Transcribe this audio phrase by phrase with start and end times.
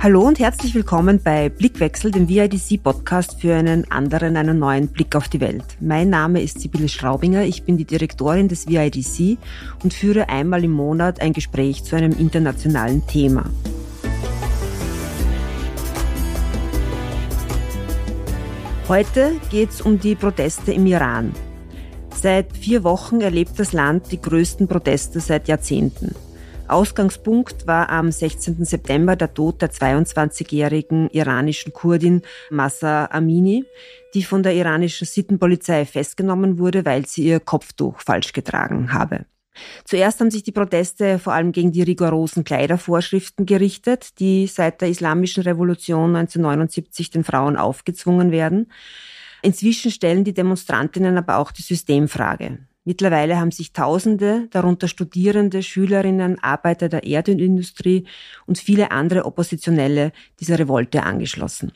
[0.00, 5.28] Hallo und herzlich willkommen bei Blickwechsel, dem VIDC-Podcast für einen anderen, einen neuen Blick auf
[5.28, 5.64] die Welt.
[5.80, 9.38] Mein Name ist Sibylle Schraubinger, ich bin die Direktorin des VIDC
[9.82, 13.50] und führe einmal im Monat ein Gespräch zu einem internationalen Thema.
[18.86, 21.34] Heute geht es um die Proteste im Iran.
[22.14, 26.14] Seit vier Wochen erlebt das Land die größten Proteste seit Jahrzehnten.
[26.68, 28.64] Ausgangspunkt war am 16.
[28.64, 33.64] September der Tod der 22-jährigen iranischen Kurdin Massa Amini,
[34.14, 39.24] die von der iranischen Sittenpolizei festgenommen wurde, weil sie ihr Kopftuch falsch getragen habe.
[39.84, 44.88] Zuerst haben sich die Proteste vor allem gegen die rigorosen Kleidervorschriften gerichtet, die seit der
[44.88, 48.70] Islamischen Revolution 1979 den Frauen aufgezwungen werden.
[49.42, 52.58] Inzwischen stellen die Demonstrantinnen aber auch die Systemfrage.
[52.88, 58.06] Mittlerweile haben sich Tausende, darunter Studierende, Schülerinnen, Arbeiter der Erdölindustrie
[58.46, 61.72] und viele andere Oppositionelle dieser Revolte angeschlossen.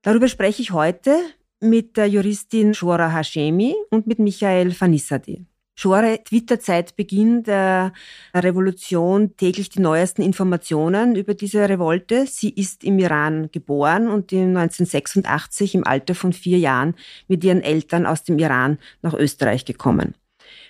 [0.00, 1.14] Darüber spreche ich heute
[1.60, 5.44] mit der Juristin Shora Hashemi und mit Michael Fanissadi.
[5.74, 7.92] Shore twittert seit Beginn der
[8.34, 12.24] Revolution täglich die neuesten Informationen über diese Revolte.
[12.26, 16.94] Sie ist im Iran geboren und 1986 im Alter von vier Jahren
[17.28, 20.14] mit ihren Eltern aus dem Iran nach Österreich gekommen.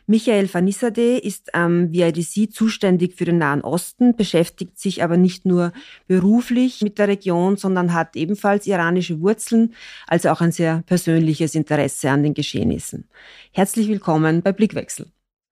[0.09, 5.73] Michael Fanissade ist am VIDC zuständig für den Nahen Osten, beschäftigt sich aber nicht nur
[6.07, 9.75] beruflich mit der Region, sondern hat ebenfalls iranische Wurzeln,
[10.07, 13.09] also auch ein sehr persönliches Interesse an den Geschehnissen.
[13.51, 15.07] Herzlich willkommen bei Blickwechsel.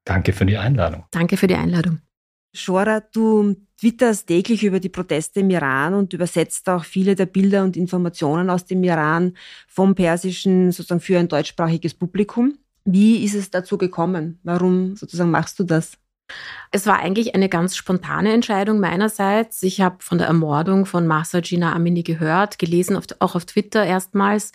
[0.04, 1.04] Danke für die Einladung.
[1.10, 1.98] Danke für die Einladung.
[2.54, 7.64] Shora, du twitterst täglich über die Proteste im Iran und übersetzt auch viele der Bilder
[7.64, 12.56] und Informationen aus dem Iran vom Persischen sozusagen für ein deutschsprachiges Publikum.
[12.84, 14.38] Wie ist es dazu gekommen?
[14.42, 15.98] Warum sozusagen machst du das?
[16.70, 19.62] Es war eigentlich eine ganz spontane Entscheidung meinerseits.
[19.62, 24.52] Ich habe von der Ermordung von Mahsa Gina Amini gehört, gelesen, auch auf Twitter erstmals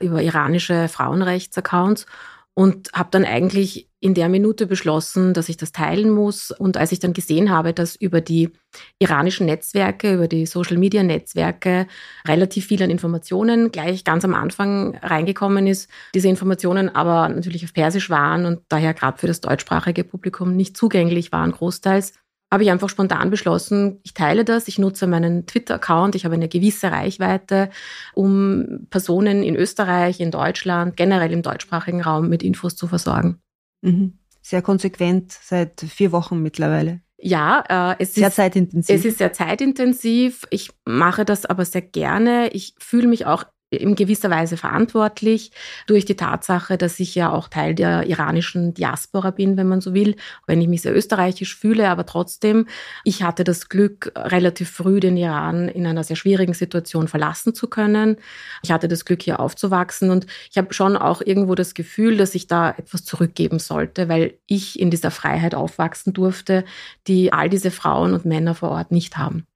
[0.00, 2.06] über iranische Frauenrechtsaccounts
[2.54, 6.50] und habe dann eigentlich in der Minute beschlossen, dass ich das teilen muss.
[6.50, 8.50] Und als ich dann gesehen habe, dass über die
[8.98, 11.86] iranischen Netzwerke, über die Social-Media-Netzwerke
[12.26, 17.72] relativ viel an Informationen gleich ganz am Anfang reingekommen ist, diese Informationen aber natürlich auf
[17.72, 22.12] Persisch waren und daher gerade für das deutschsprachige Publikum nicht zugänglich waren, großteils,
[22.52, 26.48] habe ich einfach spontan beschlossen, ich teile das, ich nutze meinen Twitter-Account, ich habe eine
[26.48, 27.70] gewisse Reichweite,
[28.12, 33.38] um Personen in Österreich, in Deutschland, generell im deutschsprachigen Raum mit Infos zu versorgen.
[33.80, 34.18] Mhm.
[34.42, 37.00] Sehr konsequent, seit vier Wochen mittlerweile.
[37.16, 38.96] Ja, äh, es sehr ist sehr zeitintensiv.
[38.96, 40.46] Es ist sehr zeitintensiv.
[40.50, 42.48] Ich mache das aber sehr gerne.
[42.48, 43.44] Ich fühle mich auch
[43.76, 45.50] in gewisser Weise verantwortlich
[45.86, 49.94] durch die Tatsache, dass ich ja auch Teil der iranischen Diaspora bin, wenn man so
[49.94, 50.16] will,
[50.46, 52.66] wenn ich mich sehr österreichisch fühle, aber trotzdem,
[53.04, 57.68] ich hatte das Glück, relativ früh den Iran in einer sehr schwierigen Situation verlassen zu
[57.68, 58.16] können.
[58.62, 62.34] Ich hatte das Glück, hier aufzuwachsen und ich habe schon auch irgendwo das Gefühl, dass
[62.34, 66.64] ich da etwas zurückgeben sollte, weil ich in dieser Freiheit aufwachsen durfte,
[67.06, 69.46] die all diese Frauen und Männer vor Ort nicht haben.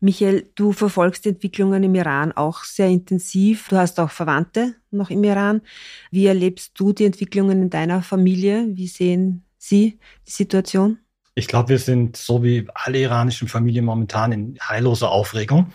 [0.00, 3.68] Michael, du verfolgst die Entwicklungen im Iran auch sehr intensiv.
[3.68, 5.62] Du hast auch Verwandte noch im Iran.
[6.10, 8.66] Wie erlebst du die Entwicklungen in deiner Familie?
[8.70, 10.98] Wie sehen Sie die Situation?
[11.34, 15.72] Ich glaube, wir sind so wie alle iranischen Familien momentan in heilloser Aufregung.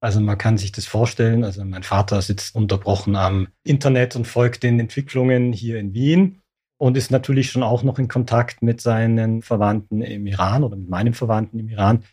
[0.00, 1.44] Also man kann sich das vorstellen.
[1.44, 6.40] Also mein Vater sitzt unterbrochen am Internet und folgt den Entwicklungen hier in Wien
[6.78, 10.88] und ist natürlich schon auch noch in Kontakt mit seinen Verwandten im Iran oder mit
[10.88, 12.04] meinen Verwandten im Iran.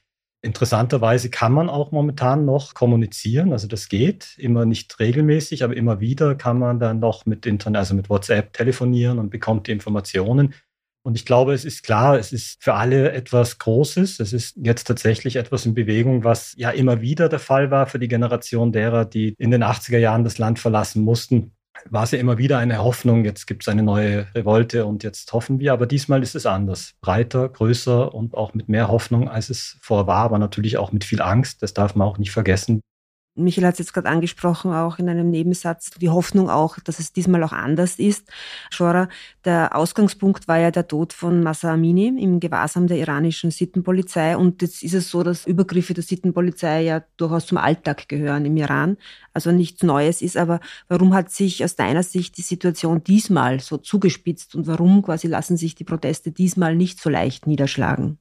[0.47, 5.99] Interessanterweise kann man auch momentan noch kommunizieren, also das geht, immer nicht regelmäßig, aber immer
[5.99, 10.53] wieder kann man dann noch mit Internet, also mit WhatsApp telefonieren und bekommt die Informationen.
[11.03, 14.21] Und ich glaube, es ist klar, es ist für alle etwas Großes.
[14.21, 17.99] Es ist jetzt tatsächlich etwas in Bewegung, was ja immer wieder der Fall war für
[17.99, 21.56] die Generation derer, die in den 80er Jahren das Land verlassen mussten
[21.89, 25.31] war es ja immer wieder eine Hoffnung, jetzt gibt es eine neue Revolte und jetzt
[25.33, 26.93] hoffen wir, aber diesmal ist es anders.
[27.01, 31.03] Breiter, größer und auch mit mehr Hoffnung, als es vor war, aber natürlich auch mit
[31.03, 32.81] viel Angst, das darf man auch nicht vergessen.
[33.37, 37.13] Michael hat es jetzt gerade angesprochen, auch in einem Nebensatz, die Hoffnung auch, dass es
[37.13, 38.27] diesmal auch anders ist.
[38.71, 39.09] Shora,
[39.45, 44.35] der Ausgangspunkt war ja der Tod von Masa Amini im Gewahrsam der iranischen Sittenpolizei.
[44.35, 48.57] Und jetzt ist es so, dass Übergriffe der Sittenpolizei ja durchaus zum Alltag gehören im
[48.57, 48.97] Iran,
[49.33, 50.35] also nichts Neues ist.
[50.35, 55.27] Aber warum hat sich aus deiner Sicht die Situation diesmal so zugespitzt und warum quasi
[55.27, 58.17] lassen sich die Proteste diesmal nicht so leicht niederschlagen?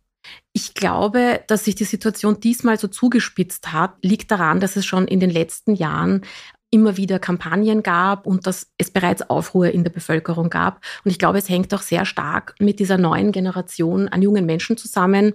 [0.53, 5.07] Ich glaube, dass sich die Situation diesmal so zugespitzt hat, liegt daran, dass es schon
[5.07, 6.23] in den letzten Jahren
[6.71, 10.85] immer wieder Kampagnen gab und dass es bereits Aufruhr in der Bevölkerung gab.
[11.05, 14.77] Und ich glaube, es hängt auch sehr stark mit dieser neuen Generation an jungen Menschen
[14.77, 15.35] zusammen,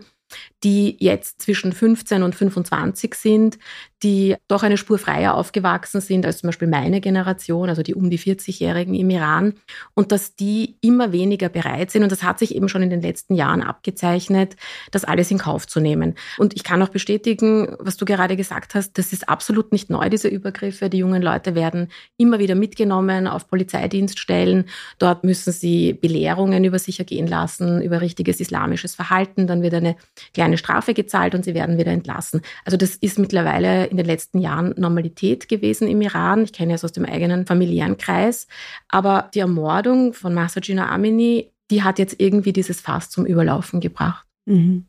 [0.64, 3.58] die jetzt zwischen 15 und 25 sind,
[4.04, 8.10] die doch eine Spur freier aufgewachsen sind als zum Beispiel meine Generation, also die um
[8.10, 9.54] die 40-Jährigen im Iran,
[9.94, 12.04] und dass die immer weniger bereit sind.
[12.04, 14.56] Und das hat sich eben schon in den letzten Jahren abgezeichnet,
[14.90, 16.16] das alles in Kauf zu nehmen.
[16.38, 20.10] Und ich kann auch bestätigen, was du gerade gesagt hast, das ist absolut nicht neu,
[20.10, 20.90] diese Übergriffe.
[20.90, 24.66] Die jungen Leute werden immer wieder mitgenommen auf Polizeidienststellen.
[24.98, 29.46] Dort müssen sie Belehrungen über sich ergehen lassen, über richtiges islamisches Verhalten.
[29.46, 29.96] Dann wird eine
[30.34, 32.42] kleine Strafe gezahlt und sie werden wieder entlassen.
[32.66, 36.44] Also das ist mittlerweile in den letzten Jahren Normalität gewesen im Iran.
[36.44, 38.48] Ich kenne es aus dem eigenen familiären Kreis.
[38.88, 44.26] Aber die Ermordung von Masajina Amini, die hat jetzt irgendwie dieses Fass zum Überlaufen gebracht.
[44.46, 44.86] Mhm.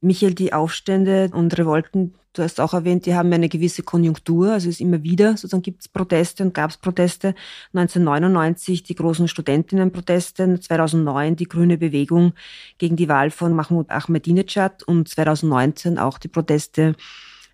[0.00, 4.52] Michael, die Aufstände und Revolten, du hast auch erwähnt, die haben eine gewisse Konjunktur.
[4.52, 7.34] Also es ist immer wieder, sozusagen gibt es Proteste und gab es Proteste.
[7.74, 12.32] 1999 die großen Studentinnenproteste, 2009 die grüne Bewegung
[12.78, 16.94] gegen die Wahl von Mahmoud Ahmadinejad und 2019 auch die Proteste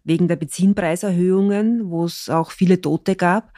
[0.05, 3.53] wegen der Benzinpreiserhöhungen, wo es auch viele Tote gab.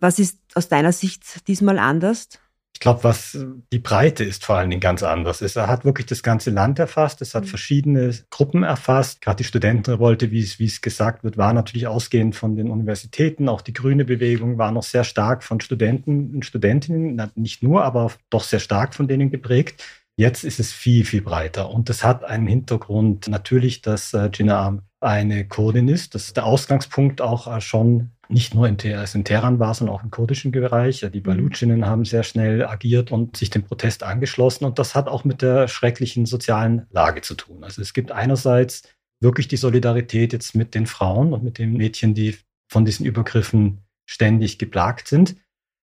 [0.00, 2.28] Was ist aus deiner Sicht diesmal anders?
[2.78, 3.36] Ich glaube, was
[3.72, 5.40] die Breite ist vor allen Dingen ganz anders.
[5.40, 7.48] Es hat wirklich das ganze Land erfasst, es hat mhm.
[7.48, 9.20] verschiedene Gruppen erfasst.
[9.20, 13.48] Gerade die Studentenrevolte, wie es, wie es gesagt wird, war natürlich ausgehend von den Universitäten.
[13.48, 18.12] Auch die grüne Bewegung war noch sehr stark von Studenten und Studentinnen, nicht nur, aber
[18.30, 19.82] doch sehr stark von denen geprägt.
[20.16, 21.70] Jetzt ist es viel, viel breiter.
[21.70, 26.14] Und das hat einen Hintergrund natürlich, dass äh, Gina eine Kurdin ist.
[26.14, 29.96] Das ist der Ausgangspunkt auch äh, schon nicht nur in, also in Teheran war, sondern
[29.96, 31.00] auch im kurdischen Bereich.
[31.12, 31.22] Die mhm.
[31.22, 34.64] Baluchinnen haben sehr schnell agiert und sich dem Protest angeschlossen.
[34.64, 37.64] Und das hat auch mit der schrecklichen sozialen Lage zu tun.
[37.64, 38.82] Also es gibt einerseits
[39.20, 42.36] wirklich die Solidarität jetzt mit den Frauen und mit den Mädchen, die
[42.70, 45.36] von diesen Übergriffen ständig geplagt sind.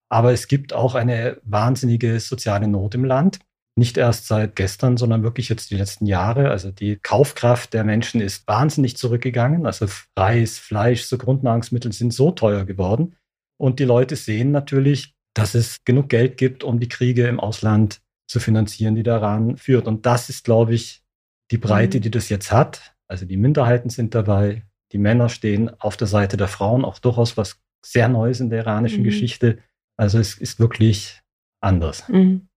[0.08, 3.40] Aber es gibt auch eine wahnsinnige soziale Not im Land
[3.78, 6.50] nicht erst seit gestern, sondern wirklich jetzt die letzten Jahre.
[6.50, 9.66] Also die Kaufkraft der Menschen ist wahnsinnig zurückgegangen.
[9.66, 9.86] Also
[10.16, 13.16] Reis, Fleisch, so Grundnahrungsmittel sind so teuer geworden.
[13.58, 18.00] Und die Leute sehen natürlich, dass es genug Geld gibt, um die Kriege im Ausland
[18.26, 19.86] zu finanzieren, die daran führt.
[19.86, 21.02] Und das ist, glaube ich,
[21.50, 22.02] die Breite, mhm.
[22.02, 22.94] die das jetzt hat.
[23.08, 27.36] Also die Minderheiten sind dabei, die Männer stehen auf der Seite der Frauen, auch durchaus
[27.36, 29.04] was sehr Neues in der iranischen mhm.
[29.04, 29.58] Geschichte.
[29.98, 31.20] Also es ist wirklich
[31.60, 32.08] anders.
[32.08, 32.48] Mhm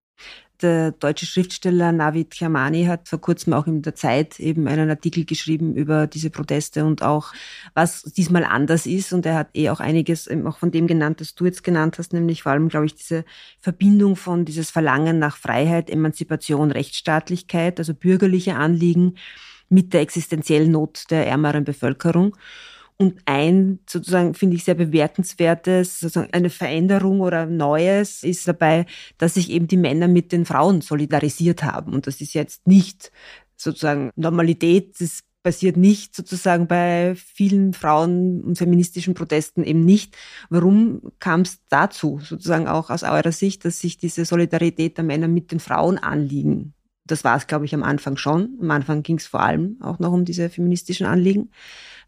[0.61, 5.25] der deutsche Schriftsteller Navid Chiamani hat vor kurzem auch in der Zeit eben einen Artikel
[5.25, 7.33] geschrieben über diese Proteste und auch,
[7.73, 9.13] was diesmal anders ist.
[9.13, 11.97] Und er hat eh auch einiges eben auch von dem genannt, das du jetzt genannt
[11.97, 13.25] hast, nämlich vor allem, glaube ich, diese
[13.59, 19.15] Verbindung von dieses Verlangen nach Freiheit, Emanzipation, Rechtsstaatlichkeit, also bürgerliche Anliegen
[19.69, 22.35] mit der existenziellen Not der ärmeren Bevölkerung.
[23.01, 28.85] Und ein sozusagen finde ich sehr bewertenswertes, sozusagen eine Veränderung oder Neues ist dabei,
[29.17, 31.93] dass sich eben die Männer mit den Frauen solidarisiert haben.
[31.93, 33.13] Und das ist jetzt nicht
[33.55, 40.17] sozusagen Normalität, das passiert nicht sozusagen bei vielen Frauen und feministischen Protesten eben nicht.
[40.49, 45.29] Warum kam es dazu, sozusagen auch aus eurer Sicht, dass sich diese Solidarität der Männer
[45.29, 46.73] mit den Frauen anliegen?
[47.11, 48.57] Das war es, glaube ich, am Anfang schon.
[48.61, 51.49] Am Anfang ging es vor allem auch noch um diese feministischen Anliegen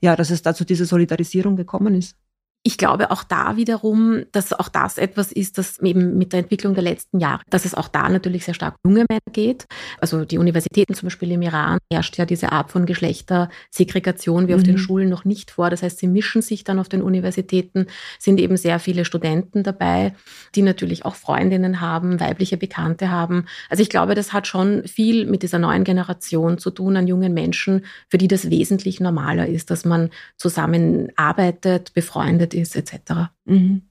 [0.01, 2.17] ja, dass es da zu dieser Solidarisierung gekommen ist.
[2.63, 6.75] Ich glaube auch da wiederum, dass auch das etwas ist, das eben mit der Entwicklung
[6.75, 9.65] der letzten Jahre, dass es auch da natürlich sehr stark um junge Männer geht.
[9.99, 14.57] Also die Universitäten zum Beispiel im Iran herrscht ja diese Art von Geschlechtersegregation wie mhm.
[14.59, 14.79] auf den mhm.
[14.79, 15.69] Schulen noch nicht vor.
[15.71, 17.87] Das heißt, sie mischen sich dann auf den Universitäten,
[18.19, 20.13] sind eben sehr viele Studenten dabei,
[20.53, 23.45] die natürlich auch Freundinnen haben, weibliche Bekannte haben.
[23.69, 27.33] Also ich glaube, das hat schon viel mit dieser neuen Generation zu tun an jungen
[27.33, 33.31] Menschen, für die das wesentlich normaler ist, dass man zusammenarbeitet, befreundet befreundet ist etc.
[33.45, 33.83] Mhm.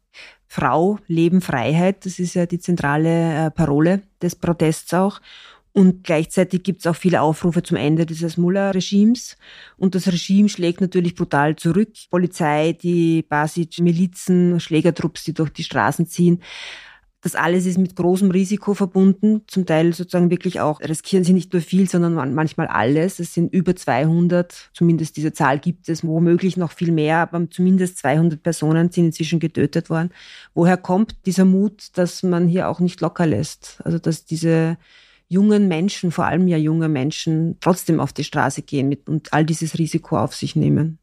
[0.47, 5.21] Frau, Leben, Freiheit, das ist ja die zentrale äh, Parole des Protests auch.
[5.73, 9.37] Und gleichzeitig gibt es auch viele Aufrufe zum Ende dieses Mullah-Regimes.
[9.77, 11.91] Und das Regime schlägt natürlich brutal zurück.
[12.11, 16.43] Polizei, die Basic-Milizen, Schlägertrupps, die durch die Straßen ziehen.
[17.23, 19.43] Das alles ist mit großem Risiko verbunden.
[19.47, 23.21] Zum Teil sozusagen wirklich auch riskieren sie nicht nur viel, sondern manchmal alles.
[23.21, 27.99] Es sind über 200, zumindest diese Zahl gibt es, womöglich noch viel mehr, aber zumindest
[27.99, 30.11] 200 Personen sind inzwischen getötet worden.
[30.55, 33.81] Woher kommt dieser Mut, dass man hier auch nicht locker lässt?
[33.85, 34.79] Also, dass diese
[35.29, 39.79] jungen Menschen, vor allem ja junge Menschen, trotzdem auf die Straße gehen und all dieses
[39.79, 40.99] Risiko auf sich nehmen?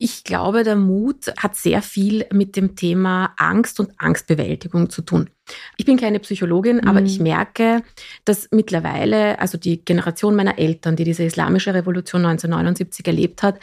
[0.00, 5.28] Ich glaube, der Mut hat sehr viel mit dem Thema Angst und Angstbewältigung zu tun.
[5.76, 6.88] Ich bin keine Psychologin, mhm.
[6.88, 7.82] aber ich merke,
[8.24, 13.58] dass mittlerweile, also die Generation meiner Eltern, die diese islamische Revolution 1979 erlebt hat,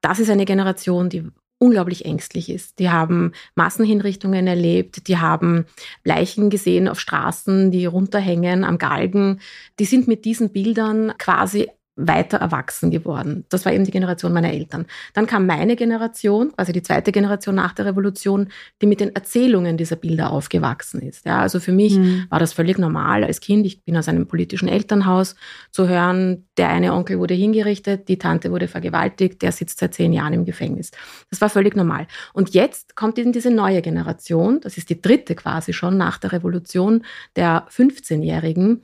[0.00, 2.78] das ist eine Generation, die unglaublich ängstlich ist.
[2.78, 5.66] Die haben Massenhinrichtungen erlebt, die haben
[6.02, 9.40] Leichen gesehen auf Straßen, die runterhängen am Galgen.
[9.78, 13.44] Die sind mit diesen Bildern quasi weiter erwachsen geworden.
[13.50, 14.86] Das war eben die Generation meiner Eltern.
[15.12, 18.48] Dann kam meine Generation, also die zweite Generation nach der Revolution,
[18.82, 21.24] die mit den Erzählungen dieser Bilder aufgewachsen ist.
[21.24, 22.26] Ja, also für mich mhm.
[22.30, 23.64] war das völlig normal als Kind.
[23.66, 25.36] Ich bin aus einem politischen Elternhaus
[25.70, 30.12] zu hören, der eine Onkel wurde hingerichtet, die Tante wurde vergewaltigt, der sitzt seit zehn
[30.12, 30.90] Jahren im Gefängnis.
[31.30, 32.08] Das war völlig normal.
[32.32, 36.32] Und jetzt kommt eben diese neue Generation, das ist die dritte quasi schon nach der
[36.32, 37.04] Revolution,
[37.36, 38.82] der 15-Jährigen,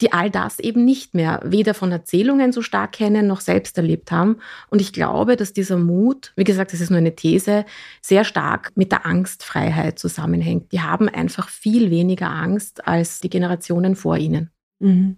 [0.00, 4.12] die all das eben nicht mehr weder von Erzählungen so stark kennen noch selbst erlebt
[4.12, 4.36] haben.
[4.70, 7.64] Und ich glaube, dass dieser Mut, wie gesagt, das ist nur eine These,
[8.00, 10.72] sehr stark mit der Angstfreiheit zusammenhängt.
[10.72, 14.50] Die haben einfach viel weniger Angst als die Generationen vor ihnen.
[14.78, 15.16] Mhm.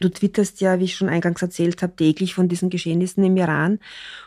[0.00, 3.78] Du twitterst ja, wie ich schon eingangs erzählt habe, täglich von diesen Geschehnissen im Iran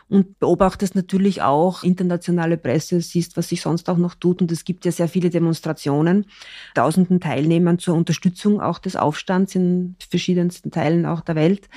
[0.08, 4.40] und beobachtest natürlich auch internationale Presse, siehst, was sich sonst auch noch tut.
[4.40, 6.26] Und es gibt ja sehr viele Demonstrationen,
[6.74, 11.68] tausenden Teilnehmern zur Unterstützung auch des Aufstands in verschiedensten Teilen auch der Welt.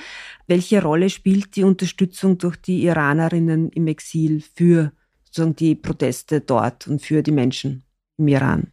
[0.46, 4.92] Welche Rolle spielt die Unterstützung durch die Iranerinnen im Exil für
[5.24, 7.84] sozusagen die Proteste dort und für die Menschen
[8.18, 8.72] im Iran?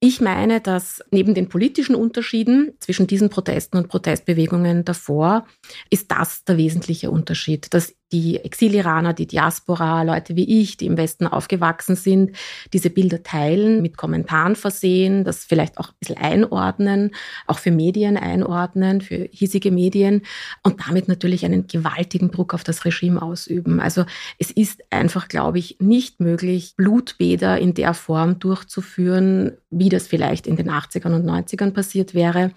[0.00, 5.46] Ich meine, dass neben den politischen Unterschieden zwischen diesen Protesten und Protestbewegungen davor
[5.88, 10.96] ist das der wesentliche Unterschied, dass die Exiliraner, die Diaspora, Leute wie ich, die im
[10.96, 12.36] Westen aufgewachsen sind,
[12.72, 17.10] diese Bilder teilen, mit Kommentaren versehen, das vielleicht auch ein bisschen einordnen,
[17.46, 20.22] auch für Medien einordnen, für hiesige Medien
[20.62, 23.80] und damit natürlich einen gewaltigen Druck auf das Regime ausüben.
[23.80, 24.04] Also
[24.38, 30.46] es ist einfach, glaube ich, nicht möglich, Blutbäder in der Form durchzuführen, wie das vielleicht
[30.46, 32.52] in den 80ern und 90ern passiert wäre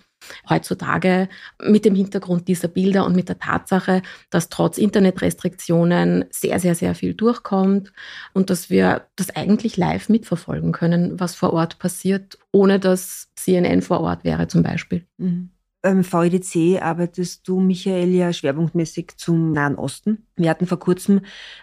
[0.49, 1.29] heutzutage
[1.61, 6.95] mit dem Hintergrund dieser Bilder und mit der Tatsache, dass trotz Internetrestriktionen sehr, sehr, sehr
[6.95, 7.91] viel durchkommt
[8.33, 13.81] und dass wir das eigentlich live mitverfolgen können, was vor Ort passiert, ohne dass CNN
[13.81, 15.05] vor Ort wäre zum Beispiel.
[15.17, 15.49] Mhm.
[15.87, 20.27] Beim VEDC arbeitest du, Michael, ja schwerpunktmäßig zum Nahen Osten.
[20.35, 21.21] Wir hatten vor kurzem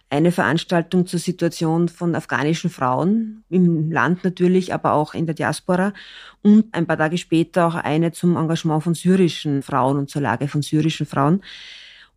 [0.09, 5.93] eine Veranstaltung zur Situation von afghanischen Frauen im Land natürlich, aber auch in der Diaspora
[6.41, 10.49] und ein paar Tage später auch eine zum Engagement von syrischen Frauen und zur Lage
[10.49, 11.43] von syrischen Frauen.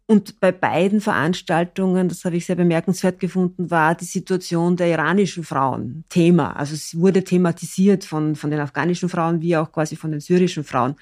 [0.06, 5.44] Und bei beiden Veranstaltungen, das habe ich sehr bemerkenswert gefunden, war die Situation der iranischen
[5.44, 6.56] Frauen Thema.
[6.56, 10.64] Also es wurde thematisiert von, von den afghanischen Frauen wie auch quasi von den syrischen
[10.64, 10.96] Frauen.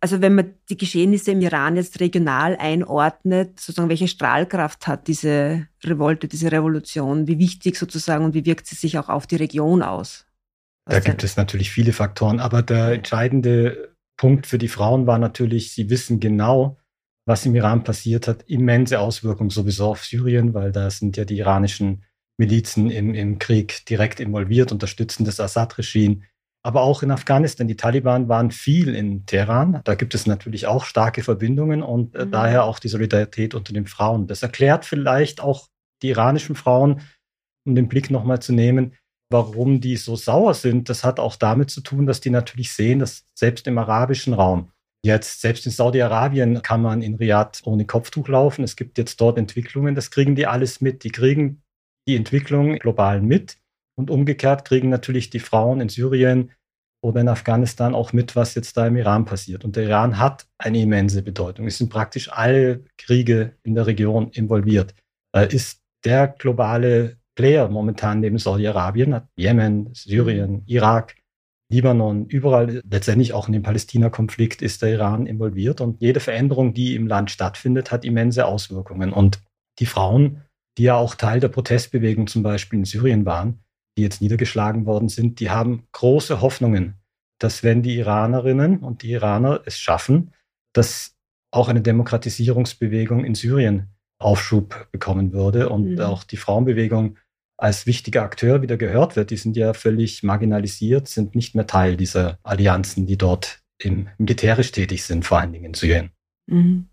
[0.00, 5.66] Also wenn man die Geschehnisse im Iran jetzt regional einordnet, sozusagen welche Strahlkraft hat diese
[5.82, 9.82] Revolte, diese Revolution, wie wichtig sozusagen und wie wirkt sie sich auch auf die Region
[9.82, 10.24] aus?
[10.88, 15.72] da gibt es natürlich viele Faktoren, aber der entscheidende Punkt für die Frauen war natürlich,
[15.72, 16.78] sie wissen genau,
[17.26, 21.36] was im Iran passiert hat, immense Auswirkungen sowieso auf Syrien, weil da sind ja die
[21.36, 22.04] iranischen
[22.38, 26.22] Milizen im, im Krieg direkt involviert, unterstützen das Assad-Regime
[26.68, 27.66] aber auch in Afghanistan.
[27.66, 29.80] Die Taliban waren viel in Teheran.
[29.84, 32.30] Da gibt es natürlich auch starke Verbindungen und äh, mhm.
[32.30, 34.26] daher auch die Solidarität unter den Frauen.
[34.26, 35.68] Das erklärt vielleicht auch
[36.02, 37.00] die iranischen Frauen,
[37.66, 38.92] um den Blick nochmal zu nehmen,
[39.32, 40.90] warum die so sauer sind.
[40.90, 44.70] Das hat auch damit zu tun, dass die natürlich sehen, dass selbst im arabischen Raum,
[45.02, 48.62] jetzt selbst in Saudi-Arabien kann man in Riyadh ohne Kopftuch laufen.
[48.62, 51.02] Es gibt jetzt dort Entwicklungen, das kriegen die alles mit.
[51.02, 51.62] Die kriegen
[52.06, 53.56] die Entwicklung global mit.
[53.96, 56.50] Und umgekehrt kriegen natürlich die Frauen in Syrien
[57.00, 59.64] oder in Afghanistan auch mit, was jetzt da im Iran passiert.
[59.64, 61.66] Und der Iran hat eine immense Bedeutung.
[61.66, 64.94] Es sind praktisch alle Kriege in der Region involviert.
[65.32, 71.14] Er ist der globale Player momentan neben Saudi-Arabien, Jemen, Syrien, Irak,
[71.70, 75.80] Libanon, überall, letztendlich auch in dem Palästina-Konflikt ist der Iran involviert.
[75.80, 79.12] Und jede Veränderung, die im Land stattfindet, hat immense Auswirkungen.
[79.12, 79.42] Und
[79.78, 80.42] die Frauen,
[80.78, 83.60] die ja auch Teil der Protestbewegung zum Beispiel in Syrien waren,
[83.98, 86.94] die jetzt niedergeschlagen worden sind, die haben große Hoffnungen,
[87.38, 90.32] dass wenn die Iranerinnen und die Iraner es schaffen,
[90.72, 91.16] dass
[91.50, 93.88] auch eine Demokratisierungsbewegung in Syrien
[94.20, 96.00] Aufschub bekommen würde und mhm.
[96.00, 97.18] auch die Frauenbewegung
[97.56, 99.30] als wichtiger Akteur wieder gehört wird.
[99.30, 104.70] Die sind ja völlig marginalisiert, sind nicht mehr Teil dieser Allianzen, die dort im militärisch
[104.70, 106.10] tätig sind, vor allen Dingen in Syrien.
[106.46, 106.88] Mhm.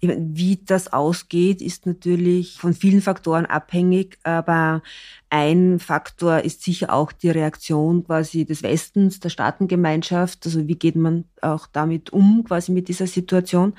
[0.00, 4.82] Wie das ausgeht, ist natürlich von vielen Faktoren abhängig, aber
[5.30, 10.46] ein Faktor ist sicher auch die Reaktion quasi des Westens, der Staatengemeinschaft.
[10.46, 13.74] Also wie geht man auch damit um, quasi mit dieser Situation?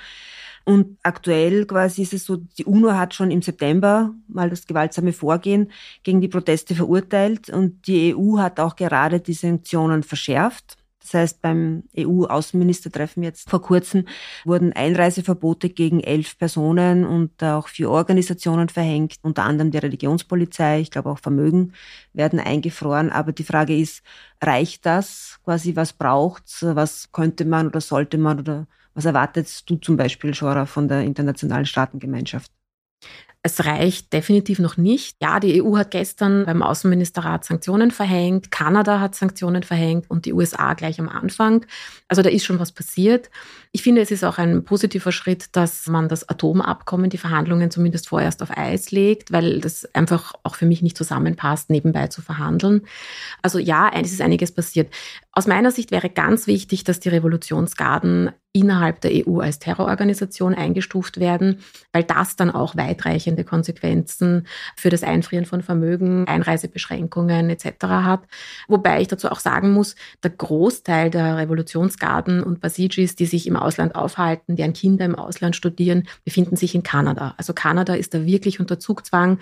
[0.66, 5.14] Und aktuell quasi ist es so, die UNO hat schon im September mal das gewaltsame
[5.14, 10.78] Vorgehen gegen die Proteste verurteilt und die EU hat auch gerade die Sanktionen verschärft.
[11.06, 14.06] Das heißt, beim EU-Außenministertreffen jetzt vor kurzem
[14.44, 20.80] wurden Einreiseverbote gegen elf Personen und auch vier Organisationen verhängt, unter anderem die Religionspolizei.
[20.80, 21.74] Ich glaube auch Vermögen
[22.14, 23.12] werden eingefroren.
[23.12, 24.02] Aber die Frage ist,
[24.42, 25.40] reicht das?
[25.44, 26.64] Quasi, was braucht's?
[26.64, 31.02] Was könnte man oder sollte man oder Was erwartest du zum Beispiel, Schora, von der
[31.02, 32.55] internationalen Staatengemeinschaft?
[33.46, 35.18] Es reicht definitiv noch nicht.
[35.22, 40.34] Ja, die EU hat gestern beim Außenministerrat Sanktionen verhängt, Kanada hat Sanktionen verhängt und die
[40.34, 41.64] USA gleich am Anfang.
[42.08, 43.30] Also da ist schon was passiert.
[43.72, 48.08] Ich finde, es ist auch ein positiver Schritt, dass man das Atomabkommen, die Verhandlungen zumindest
[48.08, 52.82] vorerst auf Eis legt, weil das einfach auch für mich nicht zusammenpasst, nebenbei zu verhandeln.
[53.44, 54.92] Also ja, es ist einiges passiert.
[55.38, 61.20] Aus meiner Sicht wäre ganz wichtig, dass die Revolutionsgarden innerhalb der EU als Terrororganisation eingestuft
[61.20, 61.60] werden,
[61.92, 67.66] weil das dann auch weitreichende Konsequenzen für das Einfrieren von Vermögen, Einreisebeschränkungen etc.
[67.84, 68.22] hat.
[68.70, 73.58] Wobei ich dazu auch sagen muss, der Großteil der Revolutionsgarden und Basijis, die sich im
[73.58, 77.34] Ausland aufhalten, deren Kinder im Ausland studieren, befinden sich in Kanada.
[77.36, 79.40] Also Kanada ist da wirklich unter Zugzwang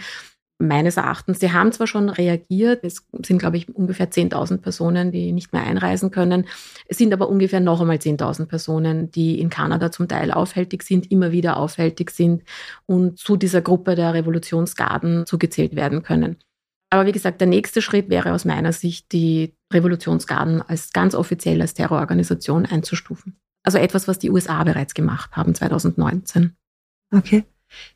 [0.59, 1.39] meines Erachtens.
[1.39, 5.63] Sie haben zwar schon reagiert, es sind, glaube ich, ungefähr 10.000 Personen, die nicht mehr
[5.63, 6.45] einreisen können.
[6.87, 11.11] Es sind aber ungefähr noch einmal 10.000 Personen, die in Kanada zum Teil aufhältig sind,
[11.11, 12.43] immer wieder aufhältig sind
[12.85, 16.37] und zu dieser Gruppe der Revolutionsgarden zugezählt werden können.
[16.89, 21.59] Aber wie gesagt, der nächste Schritt wäre aus meiner Sicht, die Revolutionsgarden als ganz offiziell
[21.59, 23.35] als Terrororganisation einzustufen.
[23.63, 26.55] Also etwas, was die USA bereits gemacht haben 2019.
[27.11, 27.45] Okay.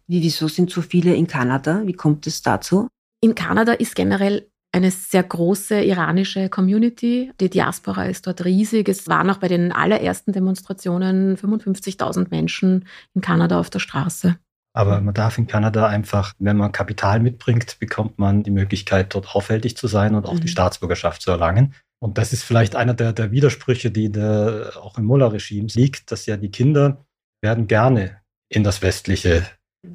[0.07, 1.81] Wie, wieso sind so viele in Kanada?
[1.85, 2.87] Wie kommt es dazu?
[3.21, 7.31] In Kanada ist generell eine sehr große iranische Community.
[7.39, 8.89] Die Diaspora ist dort riesig.
[8.89, 14.37] Es waren auch bei den allerersten Demonstrationen 55.000 Menschen in Kanada auf der Straße.
[14.73, 19.35] Aber man darf in Kanada einfach, wenn man Kapital mitbringt, bekommt man die Möglichkeit, dort
[19.35, 20.41] aufhältig zu sein und auch mhm.
[20.41, 21.73] die Staatsbürgerschaft zu erlangen.
[21.99, 26.27] Und das ist vielleicht einer der, der Widersprüche, die der, auch im Mullah-Regime liegt, dass
[26.27, 27.07] ja die Kinder
[27.41, 29.47] werden gerne in das westliche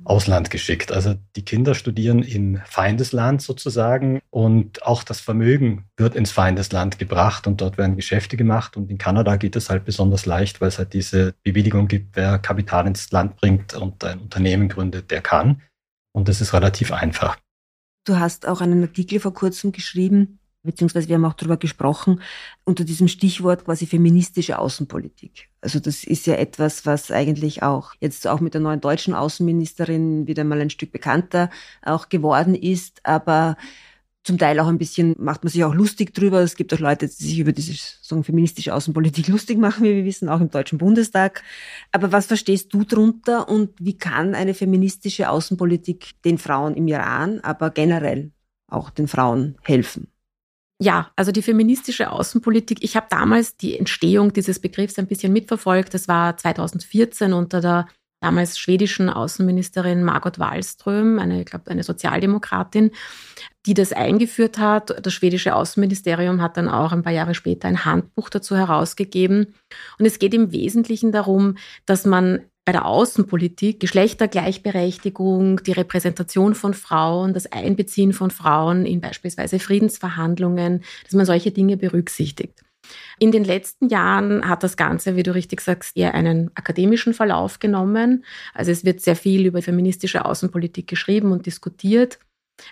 [0.05, 0.93] Ausland geschickt.
[0.93, 7.47] Also die Kinder studieren im Feindesland sozusagen und auch das Vermögen wird ins Feindesland gebracht
[7.47, 8.77] und dort werden Geschäfte gemacht.
[8.77, 12.39] Und in Kanada geht es halt besonders leicht, weil es halt diese Bewilligung gibt, wer
[12.39, 15.63] Kapital ins Land bringt und ein Unternehmen gründet, der kann.
[16.13, 17.39] Und das ist relativ einfach.
[18.05, 22.21] Du hast auch einen Artikel vor kurzem geschrieben, beziehungsweise wir haben auch darüber gesprochen,
[22.65, 25.49] unter diesem Stichwort quasi feministische Außenpolitik.
[25.61, 30.27] Also das ist ja etwas, was eigentlich auch jetzt auch mit der neuen deutschen Außenministerin
[30.27, 31.51] wieder mal ein Stück bekannter
[31.83, 33.57] auch geworden ist, aber
[34.25, 36.41] zum Teil auch ein bisschen macht man sich auch lustig drüber.
[36.41, 40.05] Es gibt auch Leute, die sich über diese so feministische Außenpolitik lustig machen, wie wir
[40.05, 41.43] wissen, auch im Deutschen Bundestag.
[41.91, 47.41] Aber was verstehst du drunter und wie kann eine feministische Außenpolitik den Frauen im Iran,
[47.41, 48.31] aber generell
[48.69, 50.12] auch den Frauen helfen?
[50.83, 52.83] Ja, also die feministische Außenpolitik.
[52.83, 55.95] Ich habe damals die Entstehung dieses Begriffs ein bisschen mitverfolgt.
[55.95, 57.87] Das war 2014 unter der
[58.21, 62.91] damals schwedischen Außenministerin Margot Wallström, eine, ich glaube, eine Sozialdemokratin,
[63.65, 65.07] die das eingeführt hat.
[65.07, 69.55] Das schwedische Außenministerium hat dann auch ein paar Jahre später ein Handbuch dazu herausgegeben.
[70.01, 76.75] Und es geht im Wesentlichen darum, dass man bei der Außenpolitik Geschlechtergleichberechtigung, die Repräsentation von
[76.75, 82.63] Frauen, das Einbeziehen von Frauen in beispielsweise Friedensverhandlungen, dass man solche Dinge berücksichtigt.
[83.19, 87.59] In den letzten Jahren hat das Ganze, wie du richtig sagst, eher einen akademischen Verlauf
[87.59, 88.25] genommen.
[88.55, 92.19] Also es wird sehr viel über feministische Außenpolitik geschrieben und diskutiert.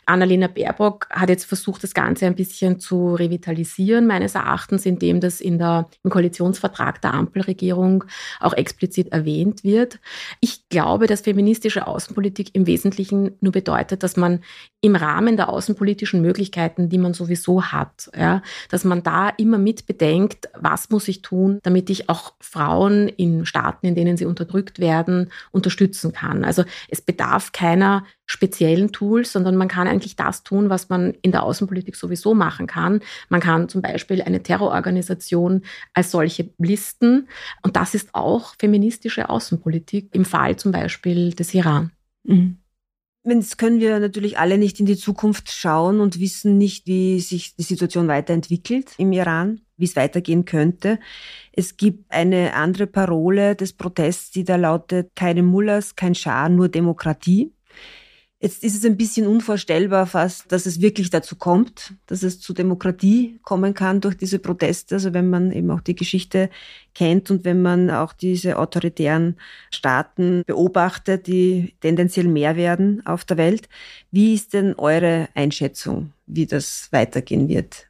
[0.06, 5.40] Annalena Baerbock hat jetzt versucht, das Ganze ein bisschen zu revitalisieren, meines Erachtens, indem das
[5.40, 8.04] in der, im Koalitionsvertrag der Ampelregierung
[8.40, 9.98] auch explizit erwähnt wird.
[10.40, 14.40] Ich glaube, dass feministische Außenpolitik im Wesentlichen nur bedeutet, dass man
[14.80, 19.86] im Rahmen der außenpolitischen Möglichkeiten, die man sowieso hat, ja, dass man da immer mit
[19.86, 24.78] bedenkt, was muss ich tun, damit ich auch Frauen in Staaten, in denen sie unterdrückt
[24.78, 26.44] werden, unterstützen kann.
[26.44, 31.32] Also es bedarf keiner speziellen Tools, sondern man kann eigentlich das tun, was man in
[31.32, 33.00] der Außenpolitik sowieso machen kann.
[33.28, 35.62] Man kann zum Beispiel eine Terrororganisation
[35.94, 37.28] als solche listen.
[37.64, 41.90] Und das ist auch feministische Außenpolitik im Fall zum Beispiel des Iran.
[42.22, 42.58] Mhm.
[43.24, 47.56] Jetzt können wir natürlich alle nicht in die Zukunft schauen und wissen nicht, wie sich
[47.56, 51.00] die Situation weiterentwickelt im Iran, wie es weitergehen könnte.
[51.52, 56.68] Es gibt eine andere Parole des Protests, die da lautet, keine Mullahs, kein Schah, nur
[56.68, 57.52] Demokratie.
[58.42, 62.54] Jetzt ist es ein bisschen unvorstellbar fast, dass es wirklich dazu kommt, dass es zu
[62.54, 64.94] Demokratie kommen kann durch diese Proteste.
[64.94, 66.48] Also wenn man eben auch die Geschichte
[66.94, 69.36] kennt und wenn man auch diese autoritären
[69.70, 73.68] Staaten beobachtet, die tendenziell mehr werden auf der Welt.
[74.10, 77.88] Wie ist denn eure Einschätzung, wie das weitergehen wird?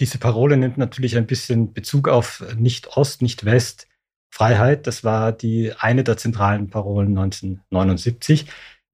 [0.00, 3.88] Diese Parole nimmt natürlich ein bisschen Bezug auf nicht Ost, nicht West.
[4.30, 8.46] Freiheit, das war die eine der zentralen Parolen 1979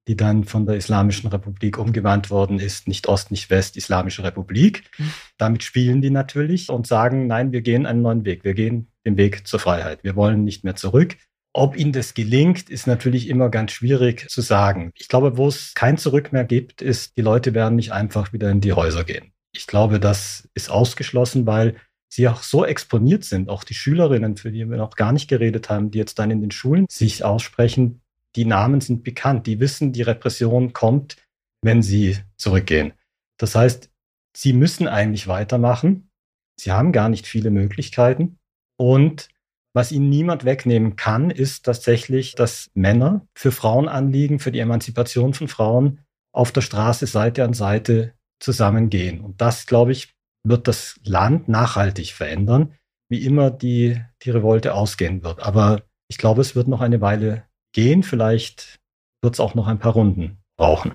[0.09, 4.91] die dann von der Islamischen Republik umgewandt worden ist, nicht Ost, nicht West, Islamische Republik.
[4.99, 5.13] Mhm.
[5.39, 8.45] Damit spielen die natürlich und sagen, nein, wir gehen einen neuen Weg.
[8.45, 10.03] Wir gehen den Weg zur Freiheit.
[10.03, 11.17] Wir wollen nicht mehr zurück.
[11.55, 14.91] Ob ihnen das gelingt, ist natürlich immer ganz schwierig zu sagen.
[14.97, 18.51] Ich glaube, wo es kein Zurück mehr gibt, ist, die Leute werden nicht einfach wieder
[18.51, 19.33] in die Häuser gehen.
[19.55, 21.77] Ich glaube, das ist ausgeschlossen, weil
[22.09, 25.71] sie auch so exponiert sind, auch die Schülerinnen, für die wir noch gar nicht geredet
[25.71, 28.02] haben, die jetzt dann in den Schulen sich aussprechen,
[28.37, 31.17] die Namen sind bekannt, die wissen, die Repression kommt,
[31.63, 32.93] wenn sie zurückgehen.
[33.39, 33.91] Das heißt,
[34.37, 36.11] sie müssen eigentlich weitermachen.
[36.59, 38.39] Sie haben gar nicht viele Möglichkeiten.
[38.79, 39.29] Und
[39.75, 45.49] was ihnen niemand wegnehmen kann, ist tatsächlich, dass Männer für Frauenanliegen, für die Emanzipation von
[45.49, 46.01] Frauen
[46.33, 49.21] auf der Straße Seite an Seite zusammengehen.
[49.21, 50.15] Und das, glaube ich,
[50.45, 52.75] wird das Land nachhaltig verändern,
[53.09, 55.41] wie immer die, die Revolte ausgehen wird.
[55.41, 58.03] Aber ich glaube, es wird noch eine Weile gehen.
[58.03, 58.79] Vielleicht
[59.23, 60.95] wird es auch noch ein paar Runden brauchen.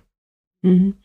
[0.61, 0.97] Mhm.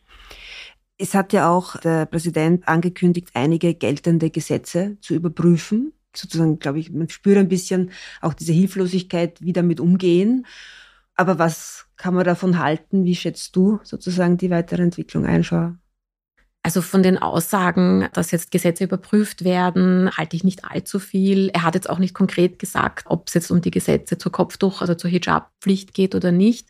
[0.97, 6.91] Es hat ja auch der Präsident angekündigt, einige geltende Gesetze zu überprüfen sozusagen, glaube ich,
[6.91, 10.45] man spürt ein bisschen auch diese Hilflosigkeit, wie damit umgehen.
[11.15, 13.03] Aber was kann man davon halten?
[13.05, 15.73] Wie schätzt du sozusagen die weitere Entwicklung ein, Schau?
[16.65, 21.49] Also von den Aussagen, dass jetzt Gesetze überprüft werden, halte ich nicht allzu viel.
[21.49, 24.79] Er hat jetzt auch nicht konkret gesagt, ob es jetzt um die Gesetze zur Kopftuch,
[24.79, 26.69] also zur Hijab-Pflicht geht oder nicht.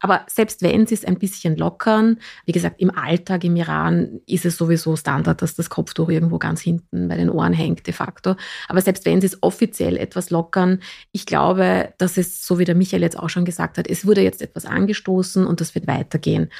[0.00, 4.44] Aber selbst wenn sie es ein bisschen lockern, wie gesagt, im Alltag im Iran ist
[4.44, 8.36] es sowieso Standard, dass das Kopftuch irgendwo ganz hinten bei den Ohren hängt, de facto.
[8.68, 10.80] Aber selbst wenn sie es offiziell etwas lockern,
[11.12, 14.22] ich glaube, dass es, so wie der Michael jetzt auch schon gesagt hat, es wurde
[14.22, 16.50] jetzt etwas angestoßen und das wird weitergehen.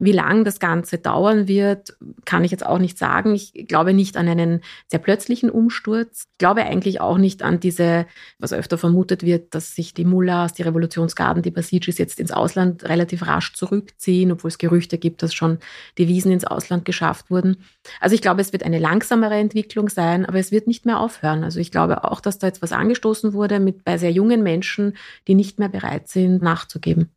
[0.00, 3.32] Wie lang das Ganze dauern wird, kann ich jetzt auch nicht sagen.
[3.32, 6.24] Ich glaube nicht an einen sehr plötzlichen Umsturz.
[6.32, 8.06] Ich glaube eigentlich auch nicht an diese,
[8.40, 12.84] was öfter vermutet wird, dass sich die Mullahs, die Revolutionsgarden, die Basijis jetzt ins Ausland
[12.84, 15.58] relativ rasch zurückziehen, obwohl es Gerüchte gibt, dass schon
[15.96, 17.58] Devisen ins Ausland geschafft wurden.
[18.00, 21.44] Also ich glaube, es wird eine langsamere Entwicklung sein, aber es wird nicht mehr aufhören.
[21.44, 24.96] Also ich glaube auch, dass da jetzt was angestoßen wurde mit bei sehr jungen Menschen,
[25.28, 27.13] die nicht mehr bereit sind, nachzugeben.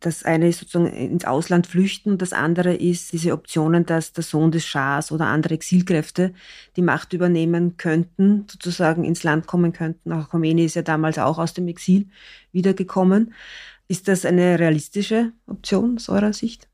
[0.00, 4.50] Das eine ist sozusagen ins Ausland flüchten, das andere ist diese Optionen, dass der Sohn
[4.50, 6.32] des Schahs oder andere Exilkräfte
[6.76, 10.12] die Macht übernehmen könnten, sozusagen ins Land kommen könnten.
[10.12, 12.08] Auch Khomeini ist ja damals auch aus dem Exil
[12.52, 13.34] wiedergekommen.
[13.88, 16.68] Ist das eine realistische Option aus eurer Sicht?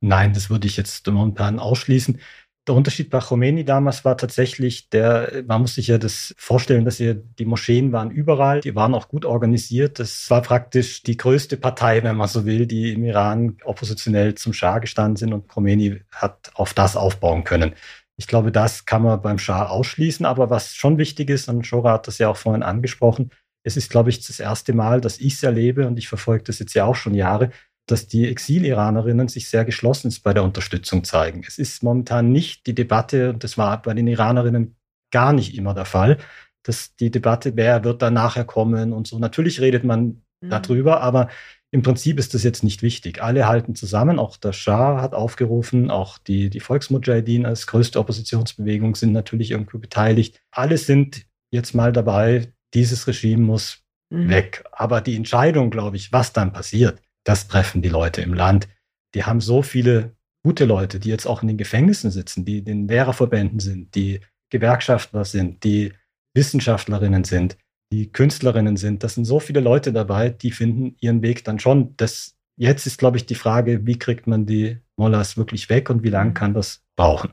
[0.00, 2.20] Nein, das würde ich jetzt momentan ausschließen.
[2.68, 6.98] Der Unterschied bei Khomeini damals war tatsächlich der, man muss sich ja das vorstellen, dass
[6.98, 9.98] hier die Moscheen waren überall, die waren auch gut organisiert.
[9.98, 14.52] Das war praktisch die größte Partei, wenn man so will, die im Iran oppositionell zum
[14.52, 17.72] Schah gestanden sind und Khomeini hat auf das aufbauen können.
[18.16, 21.92] Ich glaube, das kann man beim Schah ausschließen, aber was schon wichtig ist, und Shora
[21.92, 23.30] hat das ja auch vorhin angesprochen,
[23.62, 26.58] es ist, glaube ich, das erste Mal, dass ich es erlebe und ich verfolge das
[26.58, 27.50] jetzt ja auch schon Jahre,
[27.90, 31.42] dass die Exil-Iranerinnen sich sehr geschlossen bei der Unterstützung zeigen.
[31.46, 34.76] Es ist momentan nicht die Debatte, und das war bei den Iranerinnen
[35.10, 36.18] gar nicht immer der Fall,
[36.62, 39.18] dass die Debatte, wer wird da nachher kommen und so.
[39.18, 40.50] Natürlich redet man mhm.
[40.50, 41.28] darüber, aber
[41.70, 43.22] im Prinzip ist das jetzt nicht wichtig.
[43.22, 48.94] Alle halten zusammen, auch der Schah hat aufgerufen, auch die, die Volksmujahideen als größte Oppositionsbewegung
[48.94, 50.40] sind natürlich irgendwo beteiligt.
[50.50, 54.28] Alle sind jetzt mal dabei, dieses Regime muss mhm.
[54.28, 54.64] weg.
[54.72, 58.68] Aber die Entscheidung, glaube ich, was dann passiert, das treffen die Leute im Land.
[59.14, 62.64] Die haben so viele gute Leute, die jetzt auch in den Gefängnissen sitzen, die in
[62.64, 65.92] den Lehrerverbänden sind, die Gewerkschaftler sind, die
[66.34, 67.58] Wissenschaftlerinnen sind,
[67.92, 69.04] die Künstlerinnen sind.
[69.04, 71.94] Das sind so viele Leute dabei, die finden ihren Weg dann schon.
[71.98, 76.02] Das, jetzt ist, glaube ich, die Frage, wie kriegt man die Mollers wirklich weg und
[76.02, 77.32] wie lange kann das brauchen?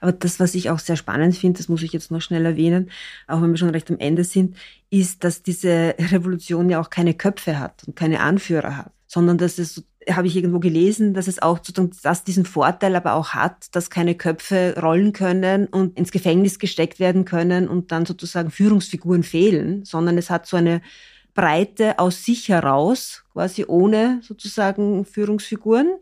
[0.00, 2.90] Aber das, was ich auch sehr spannend finde, das muss ich jetzt noch schnell erwähnen,
[3.26, 4.56] auch wenn wir schon recht am Ende sind,
[4.90, 9.58] ist, dass diese Revolution ja auch keine Köpfe hat und keine Anführer hat sondern dass
[9.58, 11.60] es, habe ich irgendwo gelesen, dass es auch
[12.02, 16.98] dass diesen Vorteil aber auch hat, dass keine Köpfe rollen können und ins Gefängnis gesteckt
[16.98, 20.82] werden können und dann sozusagen Führungsfiguren fehlen, sondern es hat so eine
[21.32, 25.94] Breite aus sich heraus, quasi ohne sozusagen Führungsfiguren,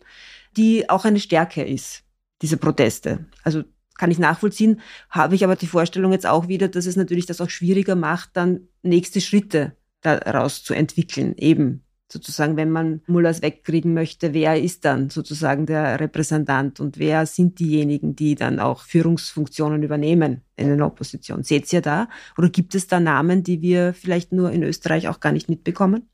[0.57, 2.03] die auch eine Stärke ist,
[2.40, 3.27] diese Proteste.
[3.44, 3.62] Also
[3.98, 7.42] kann ich nachvollziehen, habe ich aber die Vorstellung jetzt auch wieder, dass es natürlich das
[7.42, 11.82] auch schwieriger macht, dann nächste Schritte daraus zu entwickeln, eben
[12.12, 17.59] sozusagen, wenn man Mullers wegkriegen möchte, wer ist dann sozusagen der Repräsentant und wer sind
[17.59, 21.42] diejenigen, die dann auch Führungsfunktionen übernehmen in der Opposition?
[21.42, 22.09] Seht ihr da?
[22.38, 26.09] Oder gibt es da Namen, die wir vielleicht nur in Österreich auch gar nicht mitbekommen?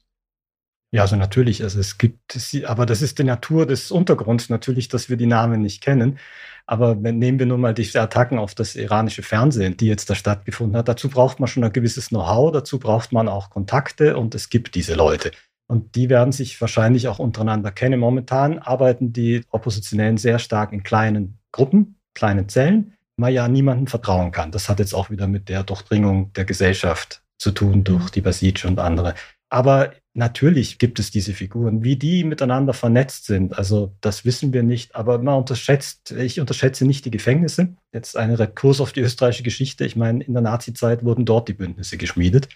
[0.90, 5.10] Ja, also natürlich, also es gibt, aber das ist die Natur des Untergrunds natürlich, dass
[5.10, 6.18] wir die Namen nicht kennen.
[6.64, 10.76] Aber nehmen wir nur mal diese Attacken auf das iranische Fernsehen, die jetzt da stattgefunden
[10.78, 10.88] hat.
[10.88, 14.74] Dazu braucht man schon ein gewisses Know-how, dazu braucht man auch Kontakte und es gibt
[14.74, 15.30] diese Leute.
[15.70, 18.00] Und die werden sich wahrscheinlich auch untereinander kennen.
[18.00, 22.94] Momentan arbeiten die Oppositionellen sehr stark in kleinen Gruppen, kleinen Zellen.
[23.16, 24.52] man ja niemandem vertrauen kann.
[24.52, 28.10] Das hat jetzt auch wieder mit der Durchdringung der Gesellschaft zu tun durch mhm.
[28.14, 29.14] die Basij und andere.
[29.50, 31.82] Aber natürlich gibt es diese Figuren.
[31.82, 34.94] Wie die miteinander vernetzt sind, also das wissen wir nicht.
[34.94, 37.74] Aber man unterschätzt, ich unterschätze nicht die Gefängnisse.
[37.92, 39.84] Jetzt ein Rekurs auf die österreichische Geschichte.
[39.84, 42.48] Ich meine, in der Nazizeit wurden dort die Bündnisse geschmiedet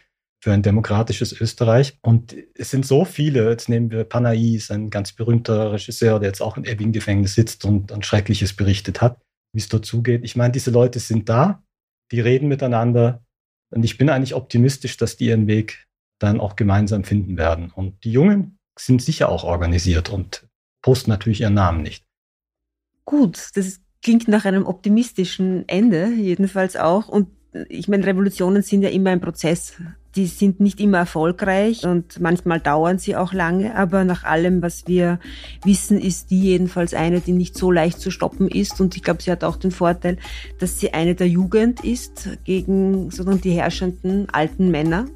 [0.42, 1.98] für ein demokratisches Österreich.
[2.02, 6.42] Und es sind so viele, jetzt nehmen wir Panais, ein ganz berühmter Regisseur, der jetzt
[6.42, 10.24] auch in Ebbing-Gefängnis sitzt und ein Schreckliches berichtet hat, wie es dort zugeht.
[10.24, 11.62] Ich meine, diese Leute sind da,
[12.10, 13.22] die reden miteinander.
[13.70, 15.86] Und ich bin eigentlich optimistisch, dass die ihren Weg
[16.18, 17.70] dann auch gemeinsam finden werden.
[17.70, 20.48] Und die Jungen sind sicher auch organisiert und
[20.82, 22.04] posten natürlich ihren Namen nicht.
[23.04, 27.08] Gut, das klingt nach einem optimistischen Ende, jedenfalls auch.
[27.08, 27.28] Und
[27.68, 29.74] ich meine, Revolutionen sind ja immer ein Prozess.
[30.14, 34.86] Die sind nicht immer erfolgreich und manchmal dauern sie auch lange, aber nach allem, was
[34.86, 35.18] wir
[35.64, 38.78] wissen, ist die jedenfalls eine, die nicht so leicht zu stoppen ist.
[38.78, 40.18] Und ich glaube, sie hat auch den Vorteil,
[40.58, 45.06] dass sie eine der Jugend ist gegen sozusagen die herrschenden alten Männer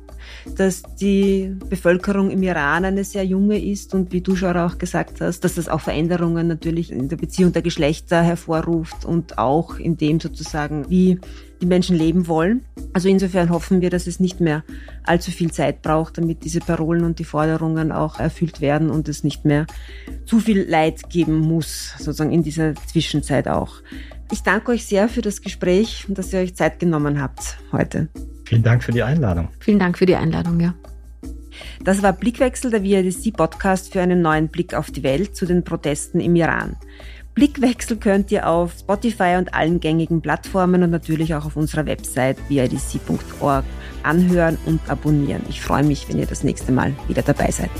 [0.57, 5.21] dass die Bevölkerung im Iran eine sehr junge ist und wie du schon auch gesagt
[5.21, 9.97] hast, dass das auch Veränderungen natürlich in der Beziehung der Geschlechter hervorruft und auch in
[9.97, 11.19] dem sozusagen, wie
[11.61, 12.65] die Menschen leben wollen.
[12.93, 14.63] Also insofern hoffen wir, dass es nicht mehr
[15.05, 19.25] allzu viel Zeit braucht, damit diese Parolen und die Forderungen auch erfüllt werden und es
[19.25, 19.67] nicht mehr
[20.27, 23.81] zu viel Leid geben muss, sozusagen in dieser Zwischenzeit auch.
[24.31, 28.09] Ich danke euch sehr für das Gespräch und dass ihr euch Zeit genommen habt heute.
[28.45, 29.49] Vielen Dank für die Einladung.
[29.61, 30.75] Vielen Dank für die Einladung, ja.
[31.85, 36.21] Das war Blickwechsel, der VIDC-Podcast für einen neuen Blick auf die Welt zu den Protesten
[36.21, 36.77] im Iran.
[37.35, 42.39] Blickwechsel könnt ihr auf Spotify und allen gängigen Plattformen und natürlich auch auf unserer Website
[42.49, 43.65] vidc.org
[44.03, 45.43] anhören und abonnieren.
[45.49, 47.71] Ich freue mich, wenn ihr das nächste Mal wieder dabei seid.